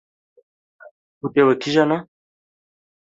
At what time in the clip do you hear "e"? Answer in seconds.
1.97-1.99